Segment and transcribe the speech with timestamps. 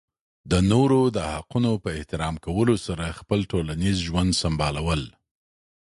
[0.51, 5.01] د نورو د حقونو په احترام کولو سره خپل ټولنیز ژوند سمبالول.